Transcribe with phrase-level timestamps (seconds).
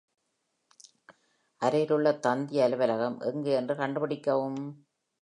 [1.61, 4.61] அருகிலுள்ள தந்தி அலுவலகம் எங்கே என்று கண்டுபிடிக்கவும்.